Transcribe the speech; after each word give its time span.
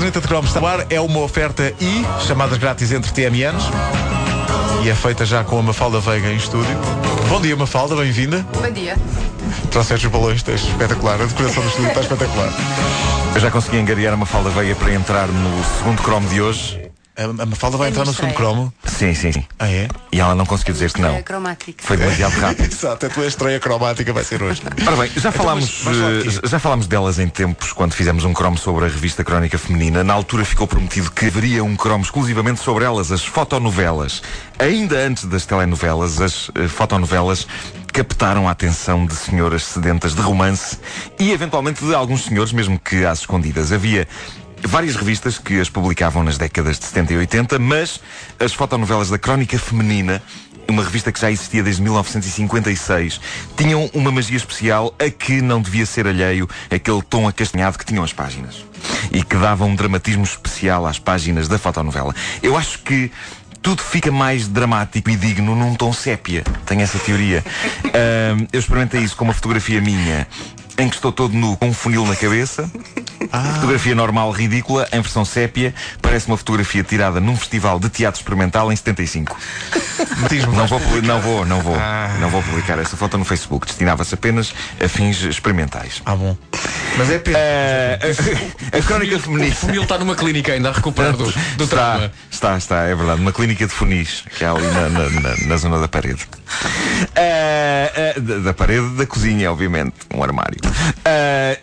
Planeta 0.00 0.18
de 0.18 0.28
Cromos 0.28 0.48
está 0.48 0.60
no 0.62 0.66
ar, 0.66 0.86
é 0.88 0.98
uma 0.98 1.20
oferta 1.20 1.74
e 1.78 2.02
chamadas 2.26 2.56
grátis 2.56 2.90
entre 2.90 3.12
TMNs 3.12 3.64
e 4.82 4.88
é 4.88 4.94
feita 4.94 5.26
já 5.26 5.44
com 5.44 5.58
a 5.58 5.62
Mafalda 5.62 6.00
Veiga 6.00 6.28
em 6.28 6.36
estúdio. 6.36 6.74
Bom 7.28 7.38
dia 7.38 7.54
Mafalda, 7.54 7.94
bem-vinda. 7.94 8.46
Bom 8.54 8.70
dia. 8.70 8.96
Trouxeste 9.70 10.06
os 10.06 10.12
balões, 10.12 10.36
estás 10.36 10.62
espetacular, 10.62 11.20
a 11.20 11.26
decoração 11.26 11.62
do 11.62 11.68
estúdio 11.68 11.88
está 11.88 12.00
espetacular. 12.00 12.50
Eu 13.34 13.40
já 13.42 13.50
consegui 13.50 13.76
angariar 13.76 14.14
uma 14.14 14.24
falda 14.24 14.48
veia 14.48 14.74
para 14.74 14.90
entrar 14.94 15.28
no 15.28 15.64
segundo 15.76 16.00
cromo 16.00 16.26
de 16.30 16.40
hoje. 16.40 16.79
A, 17.16 17.46
Mafalda 17.46 17.76
vai 17.76 17.88
É 17.88 17.90
entrar 17.90 18.06
no 18.06 18.14
segundo 18.14 18.34
cromo. 18.34 18.72
Sim, 18.84 19.14
sim, 19.14 19.32
sim. 19.32 19.44
Ah, 19.58 19.68
é? 19.68 19.88
E 20.12 20.20
ela 20.20 20.34
não 20.34 20.46
conseguiu 20.46 20.72
dizer 20.72 20.92
que 20.92 21.00
não. 21.00 21.14
É 21.14 21.22
cromática. 21.22 21.84
Foi 21.84 21.96
demasiado 21.96 22.32
rápido. 22.38 22.70
Exato, 22.72 23.06
a 23.06 23.08
tua 23.08 23.26
estreia 23.26 23.60
cromática 23.60 24.12
vai 24.12 24.24
ser 24.24 24.42
hoje. 24.42 24.62
Ora 24.86 24.96
bem, 24.96 25.10
já 25.16 25.30
falámos, 25.30 25.84
lá 25.84 25.92
de 25.92 26.28
eh, 26.28 26.48
já 26.48 26.58
falámos 26.58 26.86
delas 26.86 27.18
em 27.18 27.28
tempos 27.28 27.72
quando 27.72 27.92
fizemos 27.92 28.24
um 28.24 28.32
cromo 28.32 28.56
sobre 28.56 28.84
a 28.84 28.88
revista 28.88 29.24
Crónica 29.24 29.58
Feminina. 29.58 30.04
Na 30.04 30.14
altura 30.14 30.44
ficou 30.44 30.66
prometido 30.66 31.10
que 31.10 31.26
haveria 31.26 31.62
um 31.64 31.76
cromo 31.76 32.04
exclusivamente 32.04 32.60
sobre 32.60 32.84
elas, 32.84 33.12
as 33.12 33.24
fotonovelas. 33.24 34.22
Ainda 34.58 34.96
antes 34.96 35.24
das 35.24 35.44
telenovelas, 35.44 36.20
as 36.20 36.50
eh, 36.54 36.68
fotonovelas 36.68 37.46
captaram 37.92 38.48
a 38.48 38.52
atenção 38.52 39.04
de 39.04 39.14
senhoras 39.14 39.64
sedentas 39.64 40.14
de 40.14 40.20
romance 40.22 40.78
e 41.18 41.32
eventualmente 41.32 41.84
de 41.84 41.94
alguns 41.94 42.24
senhores, 42.24 42.52
mesmo 42.52 42.78
que 42.78 43.04
às 43.04 43.20
escondidas. 43.20 43.72
Havia 43.72 44.06
várias 44.62 44.96
revistas 44.96 45.38
que 45.38 45.60
as 45.60 45.68
publicavam 45.68 46.22
nas 46.22 46.38
décadas 46.38 46.78
de 46.78 46.86
70 46.86 47.12
e 47.14 47.16
80, 47.18 47.58
mas 47.58 48.00
as 48.38 48.52
fotonovelas 48.52 49.10
da 49.10 49.18
Crónica 49.18 49.58
Feminina 49.58 50.22
uma 50.68 50.84
revista 50.84 51.10
que 51.10 51.20
já 51.20 51.30
existia 51.30 51.64
desde 51.64 51.82
1956, 51.82 53.20
tinham 53.56 53.90
uma 53.92 54.12
magia 54.12 54.36
especial 54.36 54.94
a 54.98 55.10
que 55.10 55.42
não 55.42 55.60
devia 55.60 55.84
ser 55.84 56.06
alheio 56.06 56.48
aquele 56.70 57.02
tom 57.02 57.26
acastanhado 57.26 57.76
que 57.76 57.84
tinham 57.84 58.04
as 58.04 58.12
páginas. 58.12 58.64
E 59.12 59.22
que 59.22 59.36
dava 59.36 59.64
um 59.64 59.74
dramatismo 59.74 60.22
especial 60.22 60.86
às 60.86 60.98
páginas 60.98 61.48
da 61.48 61.58
fotonovela. 61.58 62.14
Eu 62.40 62.56
acho 62.56 62.78
que 62.80 63.10
tudo 63.60 63.82
fica 63.82 64.10
mais 64.10 64.48
dramático 64.48 65.10
e 65.10 65.16
digno 65.16 65.54
num 65.54 65.74
tom 65.74 65.92
sépia. 65.92 66.44
Tenho 66.64 66.80
essa 66.82 66.98
teoria. 66.98 67.44
Ahm, 67.92 68.46
eu 68.52 68.60
experimentei 68.60 69.02
isso 69.02 69.16
com 69.16 69.24
uma 69.24 69.34
fotografia 69.34 69.80
minha 69.80 70.26
em 70.78 70.88
que 70.88 70.94
estou 70.94 71.12
todo 71.12 71.34
nu 71.34 71.56
com 71.56 71.68
um 71.68 71.74
funil 71.74 72.06
na 72.06 72.16
cabeça. 72.16 72.70
Fotografia 73.54 73.94
normal, 73.94 74.30
ridícula, 74.32 74.88
em 74.92 75.00
versão 75.00 75.24
sépia. 75.24 75.74
Parece 76.02 76.26
uma 76.26 76.36
fotografia 76.36 76.82
tirada 76.82 77.20
num 77.20 77.36
festival 77.36 77.78
de 77.78 77.88
teatro 77.88 78.20
experimental 78.20 78.72
em 78.72 78.76
75. 78.76 79.36
Metismo, 80.18 80.52
Não 80.52 80.66
vou, 80.66 80.78
publi- 80.80 80.94
publicar. 80.96 81.14
não 81.14 81.20
vou, 81.20 81.44
não 81.46 81.60
vou, 81.60 81.76
Ah. 81.76 82.16
não 82.20 82.28
vou 82.30 82.42
publicar 82.42 82.78
essa 82.78 82.96
foto 82.96 83.16
no 83.18 83.24
Facebook. 83.24 83.66
Destinava-se 83.66 84.14
apenas 84.14 84.52
a 84.82 84.88
fins 84.88 85.22
experimentais. 85.22 86.02
Ah, 86.04 86.14
bom. 86.16 86.36
Mas 86.98 87.10
é 87.10 87.18
pena. 87.18 87.38
Eh, 87.38 87.98
a, 88.72 88.78
a 88.78 88.82
crónica 88.82 89.16
O 89.16 89.20
feminina. 89.20 89.54
funil 89.54 89.82
está 89.82 89.96
numa 89.98 90.14
clínica 90.16 90.52
ainda 90.52 90.70
a 90.70 90.72
recuperar 90.72 91.12
do, 91.12 91.24
do 91.24 91.64
está, 91.64 91.66
trauma. 91.66 92.12
está, 92.30 92.56
está, 92.58 92.76
é 92.82 92.94
verdade. 92.94 93.20
Uma 93.20 93.32
clínica 93.32 93.66
de 93.66 93.72
funis, 93.72 94.24
que 94.36 94.44
há 94.44 94.50
ali 94.52 94.66
na, 94.66 94.88
na- 94.88 95.10
na- 95.10 95.36
na 95.46 95.56
zona 95.56 95.78
da 95.78 95.88
parede. 95.88 96.26
Eh, 97.14 97.92
eh, 98.16 98.20
da, 98.20 98.38
da 98.38 98.54
parede 98.54 98.88
da 98.96 99.06
cozinha, 99.06 99.50
obviamente. 99.52 99.94
Um 100.14 100.22
armário. 100.22 100.58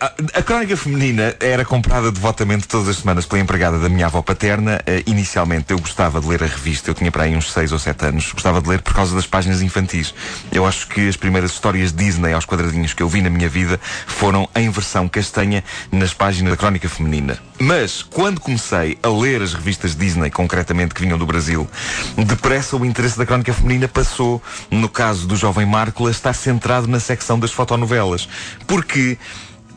A, 0.00 0.12
a 0.38 0.42
crónica 0.42 0.76
feminina 0.76 1.34
era 1.40 1.57
comprada 1.64 2.12
devotamente 2.12 2.68
todas 2.68 2.88
as 2.88 2.96
semanas 2.98 3.26
pela 3.26 3.40
empregada 3.40 3.78
da 3.78 3.88
minha 3.88 4.06
avó 4.06 4.22
paterna. 4.22 4.80
Eh, 4.86 5.02
inicialmente 5.06 5.72
eu 5.72 5.78
gostava 5.78 6.20
de 6.20 6.26
ler 6.26 6.42
a 6.42 6.46
revista, 6.46 6.90
eu 6.90 6.94
tinha 6.94 7.10
para 7.10 7.24
aí 7.24 7.36
uns 7.36 7.52
6 7.52 7.72
ou 7.72 7.78
7 7.78 8.06
anos. 8.06 8.32
Gostava 8.32 8.60
de 8.60 8.68
ler 8.68 8.80
por 8.82 8.94
causa 8.94 9.14
das 9.14 9.26
páginas 9.26 9.62
infantis. 9.62 10.14
Eu 10.52 10.66
acho 10.66 10.88
que 10.88 11.08
as 11.08 11.16
primeiras 11.16 11.52
histórias 11.52 11.92
Disney 11.92 12.32
aos 12.32 12.44
quadradinhos 12.44 12.94
que 12.94 13.02
eu 13.02 13.08
vi 13.08 13.22
na 13.22 13.30
minha 13.30 13.48
vida 13.48 13.80
foram 14.06 14.48
em 14.54 14.70
versão 14.70 15.08
castanha 15.08 15.62
nas 15.90 16.12
páginas 16.12 16.52
da 16.52 16.56
crónica 16.56 16.88
feminina. 16.88 17.38
Mas, 17.58 18.02
quando 18.02 18.40
comecei 18.40 18.98
a 19.02 19.08
ler 19.08 19.42
as 19.42 19.52
revistas 19.52 19.96
Disney, 19.96 20.30
concretamente 20.30 20.94
que 20.94 21.00
vinham 21.00 21.18
do 21.18 21.26
Brasil, 21.26 21.68
depressa 22.16 22.76
o 22.76 22.84
interesse 22.84 23.18
da 23.18 23.26
crónica 23.26 23.52
feminina 23.52 23.88
passou, 23.88 24.40
no 24.70 24.88
caso 24.88 25.26
do 25.26 25.36
jovem 25.36 25.66
Marco, 25.66 26.06
a 26.06 26.10
estar 26.10 26.32
centrado 26.32 26.86
na 26.86 27.00
secção 27.00 27.38
das 27.38 27.50
fotonovelas. 27.50 28.28
Porque 28.66 29.18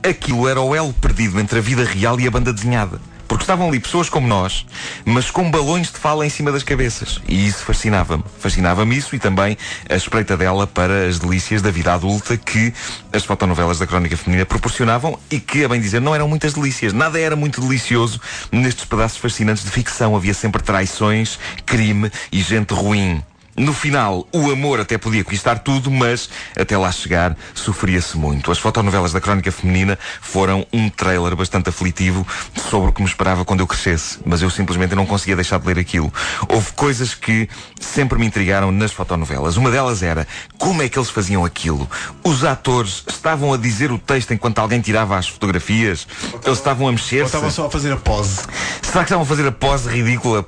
aquilo 0.04 0.48
era 0.48 0.62
o 0.62 0.76
elo 0.76 0.94
perdido 0.94 1.40
entre 1.40 1.60
a 1.60 1.62
vida 1.62 1.84
real 1.84 2.20
e 2.20 2.28
a 2.28 2.32
banda 2.32 2.54
desenhada. 2.54 3.00
Porque 3.32 3.44
estavam 3.44 3.70
ali 3.70 3.80
pessoas 3.80 4.10
como 4.10 4.28
nós, 4.28 4.66
mas 5.06 5.32
com 5.32 5.50
balões 5.50 5.90
de 5.90 5.98
fala 5.98 6.26
em 6.26 6.30
cima 6.30 6.52
das 6.52 6.64
cabeças. 6.64 7.22
E 7.30 7.48
isso 7.48 7.64
fascinava-me. 7.64 8.26
Fascinava-me 8.38 8.98
isso 8.98 9.16
e 9.16 9.20
também 9.20 9.58
a 9.90 9.96
espreita 9.96 10.36
dela 10.36 10.68
para 10.68 11.08
as 11.08 11.18
delícias 11.18 11.62
da 11.62 11.72
vida 11.72 11.94
adulta 11.94 12.36
que 12.36 12.74
as 13.14 13.24
fotonovelas 13.24 13.80
da 13.80 13.88
Crónica 13.88 14.18
Feminina 14.18 14.46
proporcionavam 14.46 15.18
e 15.32 15.40
que, 15.40 15.64
a 15.64 15.70
bem 15.70 15.80
dizer, 15.80 16.02
não 16.02 16.14
eram 16.14 16.28
muitas 16.28 16.54
delícias. 16.54 16.92
Nada 16.92 17.18
era 17.18 17.38
muito 17.38 17.62
delicioso 17.62 18.20
nestes 18.52 18.84
pedaços 18.84 19.18
fascinantes 19.18 19.64
de 19.64 19.72
ficção. 19.72 20.14
Havia 20.14 20.34
sempre 20.34 20.62
traições, 20.62 21.40
crime 21.66 22.12
e 22.34 22.42
gente 22.42 22.74
ruim. 22.74 23.24
No 23.58 23.74
final, 23.74 24.26
o 24.32 24.50
amor 24.50 24.80
até 24.80 24.98
podia 24.98 25.24
conquistar 25.24 25.60
tudo, 25.60 25.92
mas 25.92 26.30
até 26.58 26.78
lá 26.78 26.92
chegar, 26.92 27.36
sofria-se 27.54 28.18
muito. 28.18 28.52
As 28.52 28.58
fotonovelas 28.58 29.12
da 29.12 29.20
Crónica 29.20 29.52
Feminina 29.52 30.00
foram 30.22 30.66
um 30.72 30.90
trailer 30.90 31.36
bastante 31.36 31.70
aflitivo 31.70 32.26
sobre 32.70 32.90
o 32.90 32.94
que 32.94 33.02
me 33.02 33.08
esperava 33.08 33.44
quando 33.44 33.60
eu 33.60 33.68
crescesse, 33.68 34.20
mas 34.26 34.42
eu 34.42 34.50
simplesmente 34.50 34.96
não 34.96 35.06
conseguia 35.06 35.36
deixar 35.36 35.60
de 35.60 35.68
ler 35.68 35.78
aquilo. 35.80 36.12
Houve 36.48 36.72
coisas 36.74 37.14
que 37.14 37.50
sempre 37.80 38.18
me 38.18 38.26
intrigaram 38.26 38.72
nas 38.72 38.92
fotonovelas. 38.92 39.58
Uma 39.58 39.70
delas 39.70 40.02
era 40.02 40.26
como 40.58 40.82
é 40.82 40.88
que 40.90 40.98
eles 40.98 41.10
faziam 41.10 41.44
aquilo? 41.44 41.90
Os 42.24 42.44
atores 42.44 43.04
estavam 43.08 43.54
a 43.54 43.58
dizer 43.58 43.92
o 43.92 44.00
texto 44.00 44.34
enquanto 44.34 44.60
alguém 44.60 44.80
tirava 44.80 45.18
as 45.18 45.28
fotografias? 45.28 46.08
Eles 46.46 46.58
estavam 46.58 46.86
a 46.86 46.90
Ou 46.90 46.94
mexer-se? 46.94 47.26
estava 47.26 47.52
só 47.52 47.66
a 47.66 47.70
fazer 47.70 47.92
a 47.92 47.98
pose. 47.98 48.42
Será 48.82 49.00
que 49.04 49.10
estavam 49.10 49.24
a 49.24 49.28
fazer 49.28 49.46
a 49.48 49.52
pose 49.52 49.90
ridícula 49.90 50.48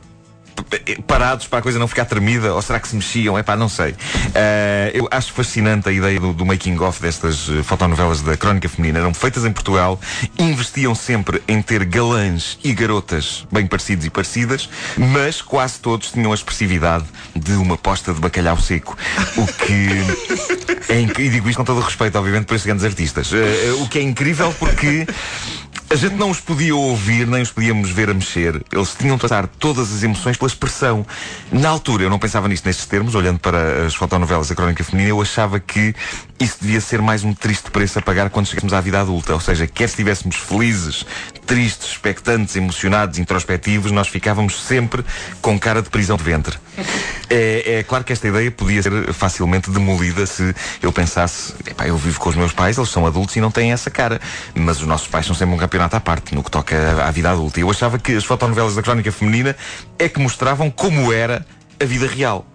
parados 1.08 1.48
para 1.48 1.60
a 1.60 1.62
coisa 1.62 1.78
não 1.80 1.88
ficar 1.88 2.06
tremida? 2.06 2.54
Ou 2.54 2.62
será 2.62 2.80
que 2.80 2.88
se 2.88 2.96
mexiam? 2.96 3.38
É 3.38 3.44
pá, 3.44 3.56
não 3.56 3.70
sei. 3.70 3.96
Eh, 4.34 4.92
eu 4.94 5.08
acho 5.12 5.32
fascinante 5.34 5.90
a 5.90 5.92
ideia 5.92 6.20
do, 6.20 6.34
do 6.34 6.46
making-of 6.46 7.02
destas 7.02 7.48
eh, 7.50 7.64
fotonovelas 7.64 8.22
da 8.22 8.36
Crónica 8.38 8.68
Feminina. 8.70 9.00
Eram 9.00 9.14
feitas 9.14 9.46
em 9.46 9.52
Portugal, 9.52 10.00
investiam 10.38 10.94
sempre 10.96 11.42
em 11.48 11.62
ter 11.62 11.86
galãs 11.86 12.58
e 12.64 12.74
garotas 12.74 13.46
bem 13.52 13.66
parecidos 13.68 14.06
e 14.06 14.10
parecidas, 14.10 14.70
mas 14.98 15.42
quase 15.42 15.80
todos 15.80 16.12
tinham 16.12 16.32
a 16.32 16.36
expressividade 16.36 17.06
de 17.36 17.54
uma 17.54 17.78
posta 17.78 18.14
de 18.14 18.20
bacalhau 18.20 18.60
seco. 18.60 18.98
O 19.38 19.46
que 19.48 19.90
é 20.92 21.00
inc- 21.02 21.20
e 21.20 21.30
digo 21.30 21.50
isto 21.50 21.58
com 21.58 21.64
todo 21.64 21.78
o 21.80 21.82
respeito, 21.84 22.18
obviamente, 22.18 22.46
para 22.46 22.56
estes 22.56 22.68
grandes 22.68 22.86
artistas. 22.86 23.32
Eh, 23.34 23.38
eh, 23.38 23.72
o 23.82 23.88
que 23.88 24.00
é 24.00 24.02
incrível 24.02 24.54
porque 24.60 25.06
a 25.94 25.96
gente 25.96 26.16
não 26.16 26.32
os 26.32 26.40
podia 26.40 26.76
ouvir, 26.76 27.28
nem 27.28 27.44
os 27.44 27.52
podíamos 27.52 27.92
ver 27.92 28.10
a 28.10 28.16
mexer. 28.16 28.60
Eles 28.72 28.96
tinham 28.96 29.16
de 29.16 29.22
passar 29.22 29.48
todas 29.48 29.94
as 29.94 30.02
emoções 30.02 30.36
pela 30.36 30.48
expressão. 30.48 31.06
Na 31.52 31.70
altura, 31.70 32.04
eu 32.04 32.10
não 32.10 32.18
pensava 32.18 32.48
nisto 32.48 32.66
nestes 32.66 32.88
termos, 32.88 33.14
olhando 33.14 33.40
para 33.40 33.86
as 33.86 33.94
fotonovelas 33.94 34.50
da 34.50 34.56
Crónica 34.56 34.84
Feminina, 34.84 35.12
eu 35.12 35.22
achava 35.22 35.60
que 35.60 35.94
isso 36.44 36.58
devia 36.60 36.82
ser 36.82 37.02
mais 37.02 37.24
um 37.24 37.34
triste 37.34 37.72
preço 37.72 37.98
a 38.00 38.02
pagar 38.02 38.30
quando 38.30 38.48
chegássemos 38.48 38.74
à 38.74 38.82
vida 38.82 39.00
adulta. 39.00 39.34
Ou 39.34 39.40
seja, 39.40 39.66
quer 39.66 39.86
estivéssemos 39.86 40.36
felizes, 40.36 41.06
tristes, 41.46 41.92
expectantes, 41.92 42.56
emocionados, 42.58 43.18
introspectivos, 43.18 43.92
nós 43.92 44.10
ficávamos 44.10 44.62
sempre 44.62 45.06
com 45.42 45.58
cara 45.58 45.82
de 45.82 45.90
prisão 45.90 46.18
de 46.18 46.24
ventre. 46.24 46.58
É, 47.30 47.80
é 47.80 47.84
claro 47.84 48.04
que 48.04 48.12
esta 48.12 48.28
ideia 48.28 48.52
podia 48.52 48.84
ser 48.84 49.14
facilmente 49.14 49.72
demolida 49.72 50.26
se 50.26 50.54
eu 50.82 50.92
pensasse, 50.92 51.54
eu 51.86 51.98
vivo 51.98 52.20
com 52.20 52.30
os 52.30 52.36
meus 52.36 52.52
pais, 52.52 52.78
eles 52.78 52.90
são 52.90 53.08
adultos 53.08 53.36
e 53.38 53.42
não 53.42 53.50
têm 53.50 53.72
essa 53.72 53.90
cara. 53.90 54.20
Mas 54.54 54.82
os 54.82 54.88
nossos 54.88 55.08
pais 55.08 55.26
são 55.26 55.36
sempre 55.36 55.56
um 55.56 55.58
campeonato 55.58 55.96
à 55.96 56.02
parte 56.02 56.36
no 56.36 56.44
que 56.44 56.52
toca 56.52 57.06
à 57.06 57.10
vida 57.10 57.32
adulta. 57.32 57.60
E 57.60 57.64
eu 57.64 57.70
achava 57.70 57.98
que 57.98 58.14
as 58.16 58.26
fotonovelas 58.26 58.76
da 58.76 58.84
crónica 58.84 59.12
feminina 59.14 59.56
é 59.98 60.10
que 60.10 60.20
mostravam 60.20 60.70
como 60.70 61.14
era 61.14 61.46
a 61.80 61.86
vida 61.86 62.06
real. 62.06 62.46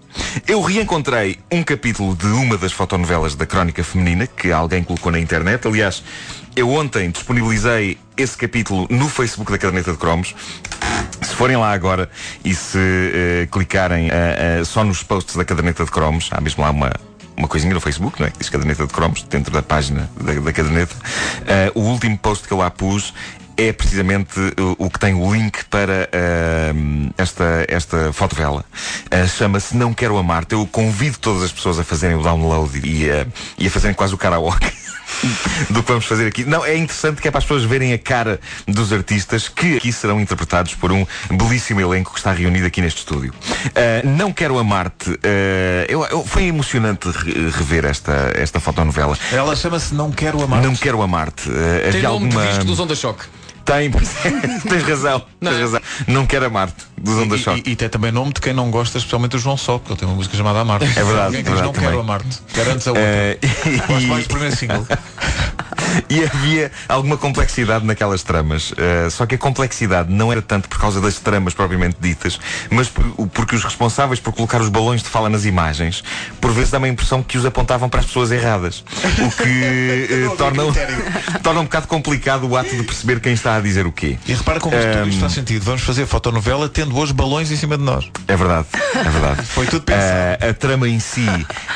Eu 0.46 0.60
reencontrei 0.62 1.38
um 1.50 1.62
capítulo 1.62 2.14
de 2.14 2.26
uma 2.26 2.56
das 2.56 2.72
fotonovelas 2.72 3.34
da 3.34 3.46
Crónica 3.46 3.82
Feminina 3.84 4.26
que 4.26 4.50
alguém 4.50 4.82
colocou 4.82 5.12
na 5.12 5.18
internet. 5.18 5.66
Aliás, 5.66 6.02
eu 6.56 6.70
ontem 6.70 7.10
disponibilizei 7.10 7.98
esse 8.16 8.36
capítulo 8.36 8.86
no 8.90 9.08
Facebook 9.08 9.50
da 9.50 9.58
Caderneta 9.58 9.92
de 9.92 9.98
Cromos. 9.98 10.34
Se 11.22 11.34
forem 11.34 11.56
lá 11.56 11.72
agora 11.72 12.10
e 12.44 12.54
se 12.54 12.78
eh, 12.78 13.48
clicarem 13.50 14.08
eh, 14.10 14.58
eh, 14.60 14.64
só 14.64 14.82
nos 14.82 15.02
posts 15.02 15.36
da 15.36 15.44
Caderneta 15.44 15.84
de 15.84 15.90
Cromos, 15.90 16.28
há 16.32 16.40
mesmo 16.40 16.62
lá 16.62 16.70
uma, 16.70 16.92
uma 17.36 17.46
coisinha 17.46 17.72
no 17.72 17.80
Facebook, 17.80 18.20
não 18.20 18.26
é? 18.26 18.30
Que 18.30 18.38
diz 18.38 18.48
Caderneta 18.48 18.86
de 18.86 18.92
Cromos, 18.92 19.22
dentro 19.22 19.52
da 19.52 19.62
página 19.62 20.10
da, 20.20 20.32
da 20.34 20.52
Caderneta. 20.52 20.96
Eh, 21.46 21.70
o 21.74 21.80
último 21.80 22.18
post 22.18 22.46
que 22.46 22.52
eu 22.52 22.58
lá 22.58 22.70
pus 22.70 23.14
é 23.58 23.72
precisamente 23.72 24.38
o, 24.78 24.86
o 24.86 24.90
que 24.90 24.98
tem 25.00 25.14
o 25.14 25.34
link 25.34 25.64
para 25.64 26.08
eh, 26.12 26.72
esta, 27.18 27.64
esta 27.68 28.12
fotovela. 28.12 28.64
Eh, 29.10 29.26
Chama-se 29.26 29.76
Não 29.76 29.92
Quero 29.92 30.16
Amar-te. 30.16 30.52
Eu 30.54 30.64
convido 30.66 31.18
todas 31.18 31.42
as 31.42 31.50
pessoas 31.52 31.78
a 31.78 31.84
fazerem 31.84 32.16
o 32.16 32.22
download 32.22 32.78
e, 32.84 33.10
a- 33.10 33.26
e 33.58 33.66
a 33.66 33.70
fazerem 33.70 33.94
quase 33.94 34.14
o 34.14 34.18
karaoke. 34.18 34.70
do 35.70 35.82
que 35.82 35.88
vamos 35.88 36.04
fazer 36.04 36.26
aqui. 36.28 36.44
Não, 36.44 36.64
é 36.64 36.76
interessante 36.76 37.20
que 37.20 37.26
é 37.26 37.30
para 37.30 37.38
as 37.38 37.44
pessoas 37.44 37.64
verem 37.64 37.92
a 37.94 37.98
cara 37.98 38.38
dos 38.68 38.92
artistas 38.92 39.48
que 39.48 39.78
aqui 39.78 39.90
serão 39.90 40.20
interpretados 40.20 40.74
por 40.74 40.92
um 40.92 41.04
belíssimo 41.30 41.80
elenco 41.80 42.12
que 42.12 42.18
está 42.18 42.30
reunido 42.30 42.66
aqui 42.66 42.80
neste 42.82 42.98
estúdio. 42.98 43.32
Ah, 43.74 44.06
não 44.06 44.32
quero 44.32 44.58
amar-te. 44.58 45.10
ah, 45.24 45.86
eu, 45.88 46.04
eu- 46.04 46.24
foi 46.24 46.44
emocionante 46.44 47.08
re- 47.08 47.50
rever 47.50 47.86
esta, 47.86 48.30
esta 48.36 48.60
fotonovela. 48.60 49.18
Ela 49.32 49.56
chama-se 49.56 49.94
Não 49.94 50.12
Quero 50.12 50.42
Amar. 50.42 50.62
Não 50.62 50.76
quero 50.76 51.00
amar-te. 51.02 51.48
Ah, 51.50 51.90
Tem 51.90 52.02
nome 52.02 52.26
alguma... 52.26 52.42
de 52.42 52.48
disco 52.50 52.64
dos 52.66 52.78
Onda 52.78 52.94
Choque. 52.94 53.24
Tem, 53.68 53.90
tens 54.66 54.82
razão. 54.82 55.22
Não 55.40 55.50
tens 55.52 55.58
é? 55.58 55.62
razão. 55.62 55.80
Não 56.06 56.26
quero 56.26 56.46
amar-te, 56.46 56.86
dos 56.96 57.14
Onda 57.18 57.36
E, 57.36 57.38
Choque. 57.38 57.62
e, 57.66 57.72
e 57.72 57.76
tem 57.76 57.88
também 57.88 58.10
nome 58.10 58.32
de 58.32 58.40
quem 58.40 58.54
não 58.54 58.70
gosta, 58.70 58.96
especialmente 58.96 59.36
o 59.36 59.38
João 59.38 59.58
Só, 59.58 59.76
porque 59.78 59.92
ele 59.92 60.00
tem 60.00 60.08
uma 60.08 60.14
música 60.16 60.36
chamada 60.36 60.60
Amarte. 60.60 60.86
É 60.86 61.04
verdade, 61.04 61.36
é 61.36 61.42
diz, 61.42 61.52
verdade 61.52 61.62
não 61.66 61.72
quero 61.72 61.86
também. 61.86 62.00
amar-te. 62.00 62.38
Garantes 62.54 62.86
a 62.88 62.90
outra. 62.92 63.04
Eh, 63.04 63.38
Gosto 63.86 64.06
mais 64.08 64.24
do 64.24 64.28
primeiro 64.30 64.56
single. 64.56 64.86
e 66.08 66.24
havia 66.24 66.70
alguma 66.88 67.16
complexidade 67.16 67.84
naquelas 67.84 68.22
tramas. 68.22 68.72
Eh, 68.76 69.08
só 69.10 69.26
que 69.26 69.34
a 69.34 69.38
complexidade 69.38 70.12
não 70.12 70.30
era 70.32 70.42
tanto 70.42 70.68
por 70.68 70.78
causa 70.78 71.00
das 71.00 71.18
tramas 71.18 71.54
propriamente 71.54 71.96
ditas, 72.00 72.38
mas 72.70 72.88
por- 72.88 73.28
porque 73.28 73.54
os 73.56 73.64
responsáveis 73.64 74.20
por 74.20 74.32
colocar 74.32 74.60
os 74.60 74.68
balões 74.68 75.02
de 75.02 75.08
fala 75.08 75.28
nas 75.28 75.44
imagens, 75.44 76.02
por 76.40 76.52
vezes 76.52 76.70
dá-me 76.70 76.86
a 76.86 76.88
impressão 76.92 77.22
que 77.22 77.36
os 77.38 77.44
apontavam 77.46 77.88
para 77.88 78.00
as 78.00 78.06
pessoas 78.06 78.30
erradas. 78.30 78.84
O 79.18 79.30
que 79.30 79.42
havia 80.12 80.36
torna, 80.36 80.62
torna 81.42 81.60
um 81.60 81.64
bocado 81.64 81.86
complicado 81.86 82.44
o 82.48 82.56
ato 82.56 82.74
de 82.76 82.82
perceber 82.82 83.20
quem 83.20 83.32
está 83.32 83.56
a 83.56 83.60
dizer 83.60 83.86
o 83.86 83.92
quê. 83.92 84.18
E 84.26 84.34
repara 84.34 84.60
como 84.60 84.74
tudo 84.76 84.84
Ehm, 84.88 85.08
isto 85.08 85.20
faz 85.20 85.32
sentido. 85.32 85.64
Vamos 85.64 85.82
fazer 85.82 86.06
fotonovela 86.06 86.68
tendo 86.68 86.96
hoje 86.96 87.12
balões 87.12 87.50
em 87.50 87.56
cima 87.56 87.76
de 87.76 87.82
nós. 87.84 88.10
É 88.26 88.36
verdade, 88.36 88.66
é 88.94 89.02
verdade. 89.10 89.42
Foi 89.48 89.66
tudo 89.66 89.82
pensado. 89.82 90.08
Ah, 90.40 90.48
a 90.50 90.54
trama 90.54 90.88
em 90.88 90.98
si 91.00 91.26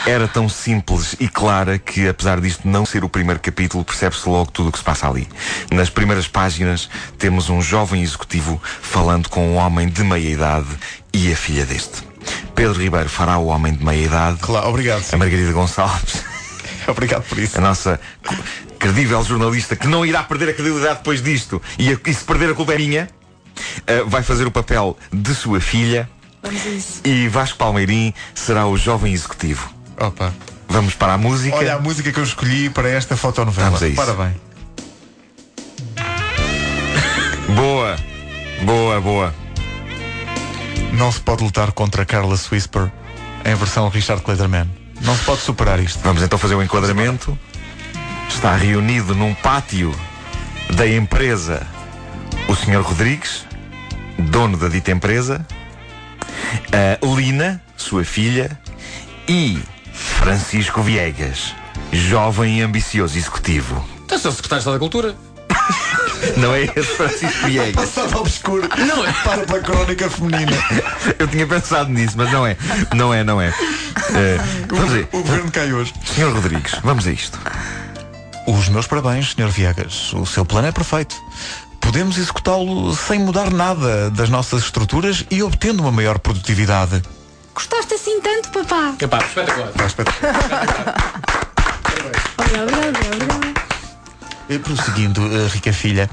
era 0.06 0.26
tão 0.28 0.48
simples 0.48 1.14
e 1.20 1.28
clara 1.28 1.78
que, 1.78 2.08
apesar 2.08 2.40
disto 2.40 2.66
não 2.66 2.84
ser 2.86 3.04
o 3.04 3.08
primeiro 3.08 3.40
capítulo, 3.40 3.84
percebe-se 4.12 4.28
logo 4.28 4.50
tudo 4.50 4.68
o 4.68 4.72
que 4.72 4.78
se 4.78 4.84
passa 4.84 5.08
ali. 5.08 5.26
Nas 5.72 5.88
primeiras 5.90 6.28
páginas 6.28 6.88
temos 7.18 7.48
um 7.50 7.60
jovem 7.62 8.02
executivo 8.02 8.60
falando 8.80 9.28
com 9.28 9.48
um 9.48 9.56
homem 9.56 9.88
de 9.88 10.04
meia 10.04 10.28
idade 10.28 10.68
e 11.12 11.32
a 11.32 11.36
filha 11.36 11.64
deste. 11.64 12.02
Pedro 12.54 12.80
Ribeiro 12.80 13.08
fará 13.08 13.38
o 13.38 13.46
homem 13.46 13.72
de 13.74 13.84
meia 13.84 14.04
idade. 14.06 14.38
Claro, 14.40 14.68
obrigado. 14.68 15.04
A 15.12 15.16
Margarida 15.16 15.52
Gonçalves, 15.52 16.22
Obrigado 16.86 17.22
por 17.24 17.38
isso. 17.38 17.58
a 17.58 17.60
nossa 17.60 18.00
credível 18.78 19.22
jornalista 19.24 19.74
que 19.76 19.86
não 19.86 20.04
irá 20.04 20.22
perder 20.24 20.50
a 20.50 20.52
credibilidade 20.54 20.98
depois 20.98 21.22
disto 21.22 21.60
e, 21.78 21.92
a- 21.92 21.98
e 22.06 22.14
se 22.14 22.24
perder 22.24 22.50
a 22.50 22.54
culpa 22.54 22.74
é 22.74 22.78
minha, 22.78 23.08
ah, 23.86 24.04
vai 24.06 24.22
fazer 24.22 24.46
o 24.46 24.50
papel 24.50 24.96
de 25.12 25.34
sua 25.34 25.60
filha. 25.60 26.08
Vamos 26.42 26.66
a 26.66 26.70
isso. 26.70 27.00
E 27.04 27.28
Vasco 27.28 27.56
Palmeirim 27.56 28.12
será 28.34 28.66
o 28.66 28.76
jovem 28.76 29.12
executivo. 29.12 29.72
Opa. 29.98 30.32
Vamos 30.72 30.94
para 30.94 31.12
a 31.12 31.18
música. 31.18 31.54
Olha 31.54 31.74
a 31.74 31.78
música 31.78 32.10
que 32.10 32.18
eu 32.18 32.24
escolhi 32.24 32.70
para 32.70 32.88
esta 32.88 33.14
fotonovela. 33.14 33.66
Vamos 33.66 33.82
a 33.82 33.88
isso. 33.88 33.96
Parabéns. 33.96 34.36
Boa, 37.54 37.96
boa, 38.62 39.00
boa. 39.02 39.34
Não 40.94 41.12
se 41.12 41.20
pode 41.20 41.44
lutar 41.44 41.72
contra 41.72 42.06
Carla 42.06 42.38
Whisper 42.50 42.90
em 43.44 43.54
versão 43.54 43.90
Richard 43.90 44.22
Clayderman. 44.22 44.66
Não 45.02 45.14
se 45.14 45.22
pode 45.24 45.42
superar 45.42 45.78
isto. 45.78 46.00
Vamos 46.02 46.22
então 46.22 46.38
fazer 46.38 46.54
o 46.54 46.62
enquadramento. 46.62 47.38
Está 48.30 48.56
reunido 48.56 49.14
num 49.14 49.34
pátio 49.34 49.94
da 50.74 50.88
empresa 50.88 51.66
o 52.48 52.56
Sr. 52.56 52.80
Rodrigues, 52.80 53.44
dono 54.18 54.56
da 54.56 54.68
dita 54.68 54.90
empresa, 54.90 55.46
a 56.72 57.06
Lina, 57.14 57.62
sua 57.76 58.04
filha, 58.04 58.58
e 59.28 59.60
Francisco 59.92 60.82
Viegas, 60.82 61.54
jovem 61.92 62.58
e 62.58 62.62
ambicioso 62.62 63.16
executivo. 63.16 63.86
Então, 64.04 64.18
sou 64.18 64.32
secretário 64.32 64.62
de 64.62 64.68
Estado 64.68 64.74
da 64.74 64.78
Cultura. 64.78 65.16
Não 66.36 66.54
é 66.54 66.64
esse 66.64 66.96
Francisco 66.96 67.46
Viegas? 67.46 67.74
Passado 67.74 68.18
obscuro. 68.18 68.68
Não 68.78 69.06
é. 69.06 69.12
Para 69.12 69.44
pela 69.44 69.60
crónica 69.60 70.08
feminina. 70.08 70.52
Eu 71.18 71.26
tinha 71.28 71.46
pensado 71.46 71.90
nisso, 71.90 72.14
mas 72.16 72.30
não 72.30 72.46
é. 72.46 72.56
Não 72.94 73.12
é, 73.12 73.24
não 73.24 73.40
é. 73.40 73.48
Eh, 74.14 74.38
vamos 74.68 74.92
aí. 74.92 75.06
O 75.12 75.18
governo 75.18 75.50
cai 75.50 75.72
hoje. 75.72 75.92
Sr. 76.04 76.32
Rodrigues, 76.32 76.74
vamos 76.82 77.06
a 77.06 77.12
isto. 77.12 77.38
Os 78.46 78.68
meus 78.68 78.86
parabéns, 78.86 79.32
Sr. 79.32 79.48
Viegas. 79.48 80.12
O 80.12 80.24
seu 80.24 80.44
plano 80.44 80.68
é 80.68 80.72
perfeito. 80.72 81.16
Podemos 81.80 82.16
executá-lo 82.16 82.94
sem 82.94 83.18
mudar 83.18 83.50
nada 83.50 84.10
das 84.10 84.28
nossas 84.28 84.62
estruturas 84.62 85.24
e 85.30 85.42
obtendo 85.42 85.82
uma 85.82 85.92
maior 85.92 86.18
produtividade. 86.18 87.02
Gostaste 87.54 87.94
assim 87.94 88.20
tanto, 88.20 88.50
papá? 88.50 88.94
Epá, 89.00 89.18
espetacular. 89.18 89.72
Obrigado, 92.38 92.68
obrigado, 92.68 93.14
obrigado. 93.14 93.42
Eh, 94.48 94.58
Prosseguindo, 94.58 95.20
eh, 95.22 95.48
rica 95.48 95.72
filha, 95.72 96.10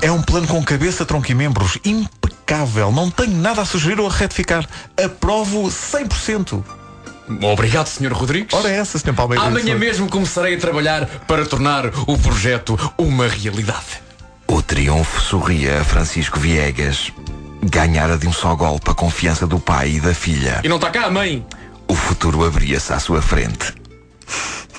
é 0.00 0.10
um 0.10 0.22
plano 0.22 0.46
com 0.46 0.62
cabeça, 0.64 1.04
tronco 1.04 1.30
e 1.30 1.34
membros 1.34 1.78
impecável. 1.84 2.90
Não 2.90 3.10
tenho 3.10 3.36
nada 3.36 3.62
a 3.62 3.64
sugerir 3.64 4.00
ou 4.00 4.08
a 4.08 4.10
retificar. 4.10 4.66
Aprovo 5.02 5.68
100%. 5.70 6.64
Obrigado, 7.42 7.88
Sr. 7.88 8.12
Rodrigues. 8.12 8.54
Ora 8.54 8.70
é 8.70 8.76
essa, 8.76 8.98
Sr. 8.98 9.12
Palmeira. 9.12 9.44
Amanhã 9.44 9.76
mesmo 9.76 10.08
começarei 10.08 10.54
a 10.56 10.58
trabalhar 10.60 11.06
para 11.26 11.44
tornar 11.44 11.86
o 12.06 12.16
projeto 12.18 12.78
uma 12.96 13.26
realidade. 13.26 14.00
O 14.46 14.62
triunfo 14.62 15.20
sorria 15.20 15.80
a 15.80 15.84
Francisco 15.84 16.38
Viegas. 16.38 17.12
Ganhara 17.70 18.16
de 18.16 18.26
um 18.28 18.32
só 18.32 18.54
golpe 18.54 18.90
a 18.90 18.94
confiança 18.94 19.46
do 19.46 19.58
pai 19.58 19.92
e 19.96 20.00
da 20.00 20.14
filha. 20.14 20.60
E 20.64 20.68
não 20.68 20.76
está 20.76 20.90
cá 20.90 21.06
a 21.06 21.10
mãe. 21.10 21.44
O 21.88 21.94
futuro 21.94 22.44
abria-se 22.44 22.92
à 22.92 22.98
sua 22.98 23.20
frente. 23.22 23.74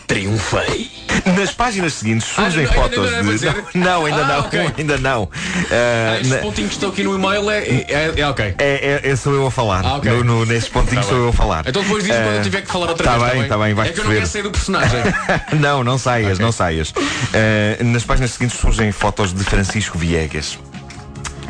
Triunfei. 0.07 0.89
Nas 1.38 1.51
páginas 1.51 1.94
seguintes 1.95 2.28
surgem 2.30 2.66
Ah, 2.66 2.69
não, 2.74 2.81
ainda 2.84 2.95
fotos 2.95 3.12
não 3.12 3.34
é 3.34 3.36
de. 3.36 3.45
Não, 3.78 3.84
não, 3.84 4.06
ainda 4.06 4.22
Ah, 4.24 4.28
não, 4.28 4.39
ok. 4.39 4.72
ainda 4.78 4.98
não. 4.98 5.30
Ah, 5.34 5.68
Ah, 5.72 6.13
Estes 6.16 6.30
na- 6.30 6.38
pontinhos 6.38 6.69
que 6.69 6.75
estão 6.75 6.89
aqui 6.89 7.04
no 7.04 7.16
e-mail 7.16 7.50
é, 7.50 7.57
é, 7.60 8.13
é 8.16 8.28
ok. 8.30 8.56
é, 8.57 9.01
é, 9.04 9.10
é 9.10 9.16
sou 9.18 9.33
eu 9.33 9.45
a 9.45 9.51
falar. 9.51 9.83
Ah, 9.86 9.95
ok. 9.98 10.10
no, 10.10 10.24
no, 10.24 10.45
nesses 10.45 10.69
pontinhos 10.69 11.06
Tá 11.06 11.10
sou 11.12 11.18
bem. 11.18 11.25
eu 11.25 11.30
a 11.30 11.33
falar. 11.33 11.66
Então 11.68 11.81
depois 11.83 12.06
diz 12.06 12.16
quando 12.16 12.36
eu 12.36 12.42
tiver 12.42 12.62
que 12.62 12.72
falar 12.72 12.88
outra 12.90 13.04
tá 13.06 13.18
vez. 13.18 13.33
bem, 13.33 13.48
tá 13.50 13.57
bem, 13.57 13.74
vais 13.74 13.90
É 13.90 13.94
que 13.94 14.00
eu 14.00 14.06
não 14.06 14.12
quero 14.13 14.28
sair 14.28 14.44
do 14.44 14.51
personagem. 14.51 15.00
não, 15.60 15.83
não 15.83 15.98
saias, 15.98 16.40
não 16.40 16.54
saias. 16.54 16.92
Uh, 16.92 17.83
nas 17.92 18.04
páginas 18.06 18.31
seguintes 18.31 18.57
surgem 18.57 18.92
fotos 18.94 19.33
de 19.33 19.44
Francisco 19.44 19.98
Viegas. 19.98 20.57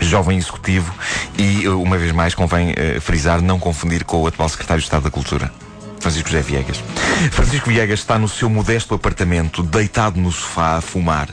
Jovem 0.08 0.38
executivo 0.38 0.94
e, 1.38 1.68
uh, 1.68 1.82
uma 1.82 1.98
vez 1.98 2.12
mais, 2.12 2.34
convém 2.34 2.72
uh, 2.72 3.02
frisar, 3.02 3.42
não 3.42 3.60
confundir 3.60 4.04
com 4.04 4.22
o 4.22 4.28
atual 4.28 4.50
secretário 4.50 4.82
de 4.82 4.86
Estado 4.86 5.04
da 5.04 5.12
Cultura, 5.12 5.52
Francisco 6.00 6.30
José 6.30 6.42
Viegas. 6.42 6.84
Francisco 7.32 7.70
Viegas 7.70 8.00
está 8.00 8.18
no 8.18 8.28
seu 8.28 8.50
modesto 8.50 8.94
apartamento, 8.96 9.64
deitado 9.64 10.20
no 10.20 10.32
sofá 10.32 10.78
a 10.78 10.82
fumar 10.82 11.30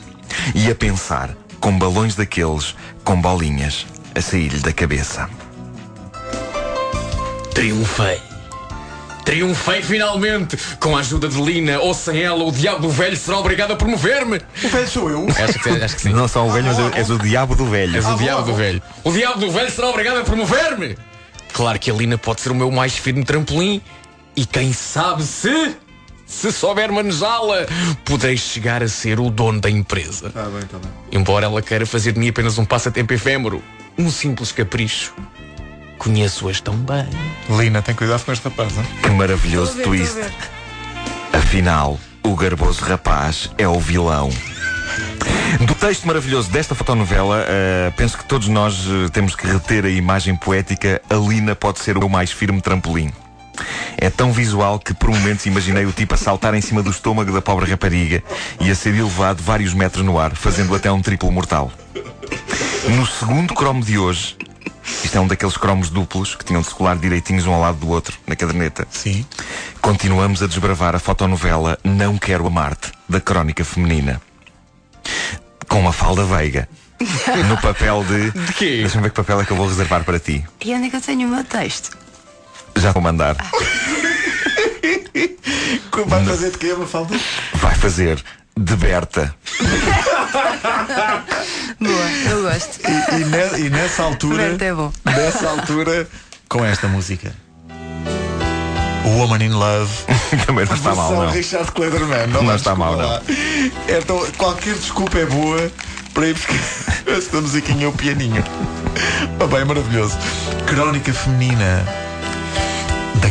e 0.53 0.69
a 0.69 0.75
pensar, 0.75 1.35
com 1.59 1.77
balões 1.77 2.15
daqueles, 2.15 2.75
com 3.03 3.19
bolinhas, 3.19 3.85
a 4.13 4.21
sair-lhe 4.21 4.59
da 4.59 4.73
cabeça. 4.73 5.29
Triunfei. 7.53 8.34
Triunfei 9.25 9.81
finalmente. 9.81 10.55
Com 10.79 10.95
a 10.95 10.99
ajuda 10.99 11.27
de 11.27 11.41
Lina 11.41 11.79
ou 11.79 11.93
sem 11.93 12.21
ela, 12.21 12.43
o 12.43 12.51
diabo 12.51 12.83
do 12.83 12.89
velho 12.89 13.17
será 13.17 13.39
obrigado 13.39 13.71
a 13.71 13.75
promover-me. 13.75 14.39
O 14.63 14.69
velho 14.69 14.87
sou 14.87 15.09
eu. 15.09 15.27
Acho 15.29 15.59
que, 15.59 15.69
acho 15.69 15.95
que 15.95 16.01
sim. 16.03 16.13
Não 16.13 16.27
só 16.27 16.45
o 16.45 16.51
velho, 16.51 16.65
mas 16.65 16.77
és 16.95 17.09
o 17.09 17.17
diabo 17.17 17.55
do 17.55 17.65
velho. 17.65 17.97
És 17.97 18.05
o 18.05 18.15
diabo 18.15 18.43
do 18.43 18.53
velho. 18.53 18.81
O 19.03 19.11
diabo 19.11 19.39
do 19.39 19.51
velho 19.51 19.71
será 19.71 19.89
obrigado 19.89 20.19
a 20.19 20.23
promover-me. 20.23 20.95
Claro 21.51 21.79
que 21.79 21.89
a 21.89 21.93
Lina 21.93 22.17
pode 22.17 22.41
ser 22.41 22.51
o 22.51 22.55
meu 22.55 22.69
mais 22.69 22.95
firme 22.95 23.25
trampolim. 23.25 23.81
E 24.35 24.45
quem 24.45 24.73
sabe 24.73 25.23
se, 25.23 25.75
se 26.25 26.51
souber 26.51 26.91
manejá-la, 26.91 27.65
poderei 28.03 28.37
chegar 28.37 28.83
a 28.83 28.87
ser 28.87 29.19
o 29.19 29.29
dono 29.29 29.59
da 29.59 29.69
empresa. 29.69 30.29
Tá 30.29 30.43
bem, 30.43 30.61
tá 30.63 30.77
bem. 30.77 30.91
Embora 31.11 31.45
ela 31.45 31.61
queira 31.61 31.85
fazer 31.85 32.11
de 32.11 32.19
mim 32.19 32.29
apenas 32.29 32.57
um 32.57 32.65
passatempo 32.65 33.13
efêmero, 33.13 33.63
um 33.97 34.11
simples 34.11 34.51
capricho. 34.51 35.13
Conheço-as 35.97 36.61
tão 36.61 36.75
bem. 36.75 37.07
Lina, 37.49 37.81
tem 37.81 37.95
cuidado 37.95 38.23
com 38.23 38.31
este 38.31 38.43
rapaz, 38.43 38.75
não? 38.75 38.83
Que 38.83 39.09
maravilhoso 39.09 39.73
ver, 39.73 39.83
twist. 39.83 40.17
Afinal, 41.33 41.99
o 42.23 42.35
garboso 42.35 42.83
rapaz 42.83 43.49
é 43.57 43.67
o 43.67 43.79
vilão. 43.79 44.29
Do 45.61 45.73
texto 45.75 46.05
maravilhoso 46.05 46.49
desta 46.51 46.75
fotonovela, 46.75 47.45
eh, 47.47 47.93
penso 47.95 48.17
que 48.17 48.25
todos 48.25 48.47
nós 48.47 48.85
eh, 48.87 49.09
temos 49.09 49.35
que 49.35 49.47
reter 49.47 49.85
a 49.85 49.89
imagem 49.89 50.35
poética 50.35 51.01
A 51.09 51.15
Lina 51.15 51.55
pode 51.55 51.79
ser 51.79 51.97
o 51.97 52.09
mais 52.09 52.31
firme 52.31 52.61
trampolim. 52.61 53.11
É 53.97 54.09
tão 54.09 54.33
visual 54.33 54.79
que 54.79 54.93
por 54.93 55.09
momentos 55.09 55.45
imaginei 55.45 55.85
o 55.85 55.91
tipo 55.91 56.13
a 56.13 56.17
saltar 56.17 56.53
em 56.53 56.61
cima 56.61 56.83
do 56.83 56.89
estômago 56.89 57.31
da 57.31 57.41
pobre 57.41 57.69
rapariga 57.69 58.21
e 58.59 58.69
a 58.69 58.75
ser 58.75 58.93
elevado 58.95 59.41
vários 59.41 59.73
metros 59.73 60.03
no 60.03 60.19
ar, 60.19 60.35
fazendo 60.35 60.75
até 60.75 60.91
um 60.91 61.01
triplo 61.01 61.31
mortal. 61.31 61.71
No 62.89 63.05
segundo 63.05 63.53
cromo 63.53 63.83
de 63.83 63.97
hoje, 63.97 64.35
isto 65.03 65.17
é 65.17 65.19
um 65.19 65.27
daqueles 65.27 65.57
cromos 65.57 65.89
duplos 65.89 66.35
que 66.35 66.45
tinham 66.45 66.61
de 66.61 66.67
se 66.67 66.73
colar 66.73 66.97
direitinhos 66.97 67.45
um 67.45 67.53
ao 67.53 67.61
lado 67.61 67.77
do 67.77 67.89
outro, 67.89 68.17
na 68.27 68.35
caderneta. 68.35 68.87
Sim. 68.89 69.25
Continuamos 69.81 70.41
a 70.43 70.47
desbravar 70.47 70.95
a 70.95 70.99
fotonovela 70.99 71.77
Não 71.83 72.17
Quero 72.17 72.47
Amar-te, 72.47 72.91
da 73.07 73.19
crónica 73.19 73.63
feminina. 73.63 74.21
Com 75.67 75.79
uma 75.79 75.93
falda 75.93 76.23
veiga. 76.23 76.67
No 77.49 77.59
papel 77.59 78.05
de. 78.05 78.31
De 78.31 78.53
quê? 78.53 78.77
Deixa-me 78.81 79.03
ver 79.03 79.09
que 79.09 79.15
papel 79.17 79.41
é 79.41 79.45
que 79.45 79.51
eu 79.51 79.57
vou 79.57 79.67
reservar 79.67 80.03
para 80.05 80.17
ti. 80.17 80.45
E 80.63 80.73
onde 80.73 80.87
é 80.87 80.89
que 80.89 80.95
eu 80.95 81.01
tenho 81.01 81.27
o 81.27 81.31
meu 81.31 81.43
texto? 81.43 81.97
Já 82.77 82.91
vou 82.93 83.01
mandar. 83.01 83.35
Vai 86.07 86.25
fazer 86.25 86.51
de 86.51 86.57
quê, 86.57 86.73
uma 86.73 86.85
falta? 86.85 87.15
Vai 87.55 87.75
fazer 87.75 88.23
de 88.57 88.75
Berta. 88.75 89.33
Boa, 91.79 92.11
eu 92.29 92.41
gosto. 92.43 92.79
E, 92.87 93.21
e 93.21 93.25
ne- 93.25 93.67
e 93.67 93.69
nessa 93.69 94.03
altura. 94.03 94.37
Berta 94.49 94.65
é 94.65 94.73
bom. 94.73 94.91
Nessa 95.05 95.49
altura, 95.49 96.07
com 96.49 96.63
esta 96.63 96.87
música. 96.87 97.33
Woman 99.05 99.43
in 99.43 99.49
Love. 99.51 99.91
Também 100.47 100.65
não 100.65 100.75
está 100.75 100.95
mal, 100.95 101.11
não. 101.13 101.29
Richard 101.31 101.71
Clayderman. 101.71 102.27
Não, 102.27 102.43
Não 102.43 102.55
está 102.55 102.75
mal, 102.75 102.95
lá. 102.95 103.21
Então, 103.87 104.25
qualquer 104.37 104.73
desculpa 104.75 105.17
é 105.19 105.25
boa 105.25 105.71
para 106.13 106.27
ir 106.27 106.33
buscar 106.33 106.55
esta 107.15 107.41
musiquinha, 107.41 107.87
o 107.89 107.93
pianinho. 107.93 108.43
Oh, 109.39 109.47
bem, 109.53 109.63
maravilhoso. 109.65 110.17
Crónica 110.65 111.13
feminina. 111.13 111.85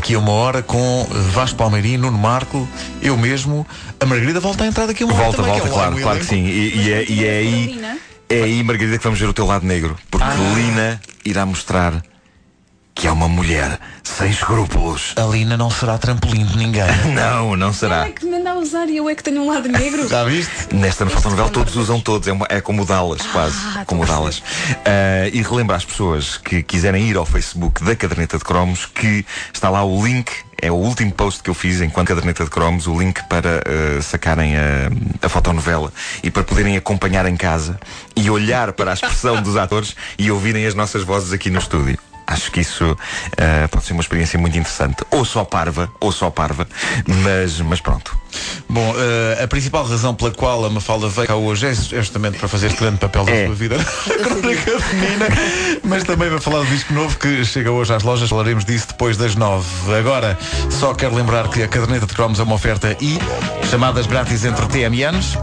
Daqui 0.04 0.16
a 0.16 0.18
uma 0.18 0.32
hora 0.32 0.62
com 0.62 1.06
Vasco 1.32 1.56
Palmeirinho, 1.56 2.00
Nuno 2.00 2.18
Marco, 2.18 2.68
eu 3.00 3.16
mesmo. 3.16 3.66
A 3.98 4.04
Margarida 4.04 4.38
volta 4.38 4.62
a 4.62 4.66
entrar 4.66 4.84
daqui 4.84 5.02
a 5.02 5.06
uma 5.06 5.14
hora. 5.14 5.24
Volta, 5.24 5.36
também, 5.38 5.52
volta, 5.52 5.66
que 5.66 5.72
é 5.72 5.78
claro, 5.78 5.96
claro 5.96 6.18
que 6.18 6.26
sim. 6.26 6.44
E, 6.44 6.76
e 6.76 6.92
é, 6.92 7.04
e 7.08 7.24
é 7.24 7.30
aí, 7.38 7.80
é 8.28 8.42
aí, 8.42 8.62
Margarida, 8.62 8.98
que 8.98 9.04
vamos 9.04 9.18
ver 9.18 9.30
o 9.30 9.32
teu 9.32 9.46
lado 9.46 9.66
negro. 9.66 9.96
Porque 10.10 10.26
Lina 10.56 11.00
irá 11.24 11.46
mostrar 11.46 12.02
que 12.94 13.06
é 13.08 13.12
uma 13.12 13.28
mulher 13.28 13.78
sem 14.04 14.30
escrúpulos. 14.30 15.14
A 15.16 15.22
Lina 15.22 15.56
não 15.56 15.70
será 15.70 15.98
trampolim 15.98 16.44
de 16.44 16.56
ninguém. 16.56 16.84
Não, 17.14 17.56
não 17.56 17.72
será. 17.72 18.06
É 18.06 18.10
que 18.10 18.24
me 18.24 18.36
anda 18.36 18.52
a 18.52 18.54
usar 18.54 18.88
e 18.88 18.96
eu 18.98 19.08
é 19.08 19.14
que 19.14 19.22
tenho 19.22 19.42
um 19.42 19.48
lado 19.50 19.68
negro. 19.68 20.06
Já 20.08 20.24
viste? 20.24 20.72
Nesta 20.74 21.04
fotonovela 21.06 21.48
todos 21.48 21.74
usam 21.76 22.00
todos, 22.00 22.28
é, 22.28 22.32
uma- 22.32 22.46
é 22.48 22.60
como 22.60 22.84
Dallas, 22.84 23.22
quase. 23.26 23.56
estou 23.56 23.84
como 23.86 24.06
Dallas. 24.06 24.42
Ah, 24.84 25.28
e 25.32 25.42
relembrar 25.42 25.78
às 25.78 25.84
pessoas 25.84 26.36
que 26.36 26.62
quiserem 26.62 27.08
ir 27.08 27.16
ao 27.16 27.26
Facebook 27.26 27.82
da 27.84 27.96
Caderneta 27.96 28.38
de 28.38 28.44
Cromos 28.44 28.86
que 28.86 29.24
está 29.52 29.68
lá 29.70 29.82
o 29.84 30.04
link, 30.04 30.30
é 30.62 30.70
o 30.70 30.74
último 30.76 31.12
post 31.12 31.42
que 31.42 31.50
eu 31.50 31.54
fiz 31.54 31.80
enquanto 31.80 32.08
Caderneta 32.08 32.44
de 32.44 32.50
Cromos, 32.50 32.86
o 32.86 32.98
link 32.98 33.20
para 33.28 33.62
ah, 33.66 34.02
sacarem 34.02 34.54
a, 34.56 34.90
a 35.20 35.28
fotonovela 35.28 35.92
e 36.22 36.30
para 36.30 36.42
poderem 36.44 36.76
acompanhar 36.76 37.26
em 37.26 37.36
casa 37.36 37.78
e 38.14 38.30
olhar 38.30 38.72
para 38.72 38.92
a 38.92 38.94
expressão 38.94 39.42
dos 39.42 39.56
atores 39.56 39.96
e 40.18 40.30
ouvirem 40.30 40.64
as 40.66 40.74
nossas 40.74 41.02
vozes 41.02 41.32
aqui 41.32 41.50
no 41.50 41.58
estúdio. 41.58 41.98
Acho 42.34 42.50
que 42.50 42.60
isso 42.60 42.96
ah, 43.38 43.68
pode 43.68 43.84
ser 43.84 43.92
uma 43.92 44.02
experiência 44.02 44.36
muito 44.38 44.58
interessante. 44.58 45.04
Ou 45.12 45.24
só 45.24 45.44
parva, 45.44 45.88
ou 46.00 46.10
só 46.10 46.30
parva, 46.30 46.66
mas, 47.22 47.60
mas 47.60 47.80
pronto. 47.80 48.16
Bom, 48.68 48.92
eh, 48.98 49.44
a 49.44 49.46
principal 49.46 49.86
razão 49.86 50.12
pela 50.12 50.32
qual 50.32 50.64
a 50.64 50.68
Mafalda 50.70 51.08
veio 51.08 51.28
cá 51.28 51.36
hoje 51.36 51.68
é 51.68 51.74
justamente 51.74 52.36
para 52.38 52.48
fazer 52.48 52.66
este 52.66 52.80
grande 52.80 52.98
papel 52.98 53.24
da 53.24 53.30
É. 53.32 53.46
sua 53.46 53.54
vida 53.54 53.76
na 53.78 53.84
crónica 54.24 54.80
feminina, 54.80 55.26
mas 55.84 56.02
também 56.02 56.28
vai 56.28 56.40
falar 56.40 56.58
do 56.58 56.66
disco 56.66 56.92
novo 56.92 57.16
que 57.16 57.44
chega 57.44 57.70
hoje 57.70 57.94
às 57.94 58.02
lojas. 58.02 58.28
Falaremos 58.28 58.64
disso 58.64 58.88
depois 58.88 59.16
das 59.16 59.36
nove. 59.36 59.68
Agora, 59.96 60.36
só 60.68 60.92
quero 60.94 61.14
lembrar 61.14 61.48
que 61.48 61.62
a 61.62 61.68
caderneta 61.68 62.06
de 62.06 62.14
cromos 62.14 62.40
é 62.40 62.42
uma 62.42 62.56
oferta 62.56 62.96
e 63.00 63.16
chamadas 63.70 64.06
grátis 64.06 64.44
entre 64.44 64.66
TM 64.66 64.96
e 64.96 65.04
anos. 65.04 65.38